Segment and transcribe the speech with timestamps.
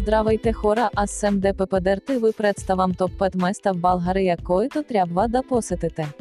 [0.00, 5.42] Здравейте хора, аз съм ДППДРТ ви представам топ 5 места в България, които трябва да
[5.42, 6.14] посетите.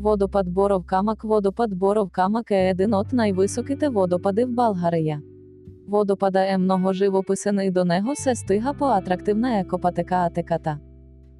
[0.00, 5.20] Водопад Боров Камък Водопад Боров Камък е един от най-високите водопади в България.
[5.88, 10.78] Водопада е много живописен і до него се стига по атрактивна екопатека Атеката.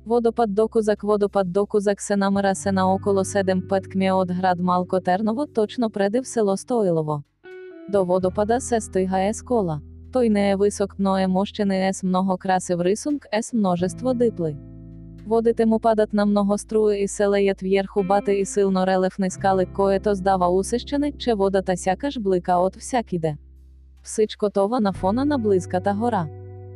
[0.06, 4.60] Водопад до Кузак Водопад до Кузак се намира се на около 7-5 км от град
[4.60, 7.22] Малко Терново, точно преди в село Стоилово.
[7.90, 9.80] До водопада се стигає з кола.
[10.12, 14.58] Той не е висок, но е мощений ес много красив рисунг, ес множество дипли.
[15.28, 19.66] Водите му падат на много струи і се леят вверху бати і силно релефни скали,
[19.66, 23.38] което здава усещане, че водата сякаш блика от всякіде.
[24.04, 26.28] Всичко това на фона на близката гора.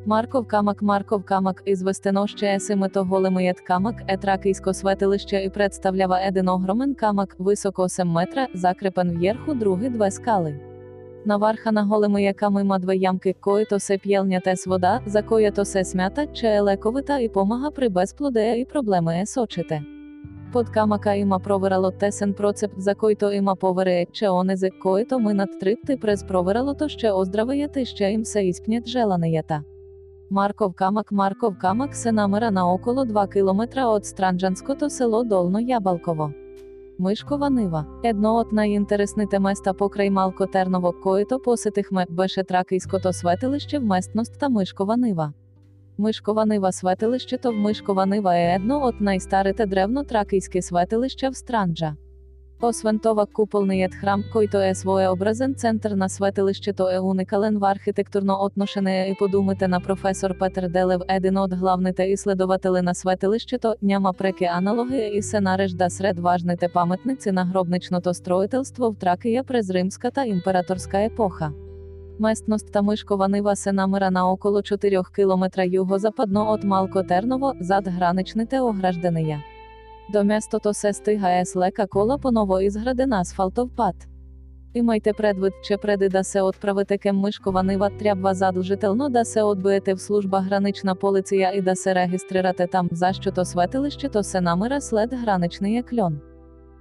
[0.07, 6.49] Марков камък Марков камък известено ще е семитоголемият камък е тракийско светилище і представлява един
[6.49, 10.55] огромен камък, високо 8 метра, закрепен вверху други две скали.
[11.27, 15.65] На варха на големия кам има две ямки, които се п'єлнят ес вода, за което
[15.65, 19.83] се смята, че е лековита і помага при безплодея і проблеми е сочите.
[20.53, 25.97] Под камъка има проверало тесен процеп, за който има поверие, че онези, които минат трипти
[26.01, 29.63] през провералото ще оздравеят і ще им се изпнят желанията.
[30.32, 36.30] Марков камък Марков камък се намира на около 2 км от Странджанското село Долно Ябалково.
[37.00, 37.86] Мишкова нива.
[38.04, 40.94] Едно от най-интересните места покрай Малко Терново,
[41.44, 45.32] посетихме, беше Тракийското светилище в местността Мишкова нива.
[46.00, 51.94] Мишкова нива светилището в Мишкова нива е едно от най-старите древно-тракийски светилища в Странджа.
[52.68, 59.10] Освен това, куполният храм, който е своеобразен център на светилището е уникален в архитектурно отношение
[59.10, 64.46] и по думите на професор Петър Делев, един от главните изследователи на светилището, няма преки
[64.46, 71.02] аналоги и се нарежда сред важните паметници на гробничното строителство в Тракия през римската императорска
[71.02, 71.52] епоха.
[72.20, 78.62] Местността Мишкова нива се намира на около 4 км юго-западно от Малко Терново, зад граничните
[78.62, 79.44] ограждения.
[80.10, 83.96] До містото се стигає з лека кола по новоізграден асфальтов пад.
[84.74, 89.94] Імайте предвид, че преди да се отправите кем Мишкова нива треба задължително да се отбиете
[89.94, 94.42] в служба гранична поліція і да се регістрирате там, за що то светилище то се
[94.42, 96.35] намира след граничний кльон.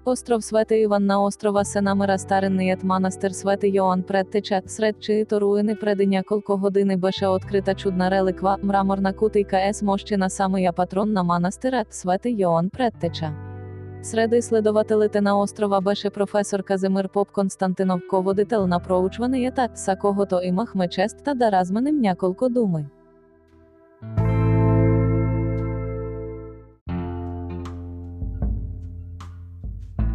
[0.07, 5.77] Остров Свети Іван на острова се намира старинният манастир Свети Йоанн Предтеча, сред чиїто руїни
[5.77, 11.85] преди няколко години беше открита чудна реликва, мраморна кутийка ес мощина самия патрон на манастира,
[11.91, 13.33] Свети Йоанн Предтеча.
[14.03, 20.89] Сред иследователите на острова беше професор Казимир Поп Константинов ководител на проучванията, са когото имахме
[20.89, 22.03] честа да разменим
[22.51, 22.85] думи.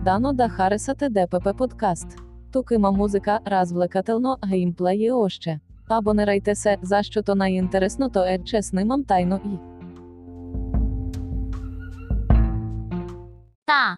[0.10, 2.08] Дано да харесате ДПП подкаст.
[2.52, 5.60] Тук има музика, развлекателно, геймплей і още.
[5.90, 9.58] Абонирайте се, за що то найінтересното е, че снимам тайно і.
[13.66, 13.98] Та.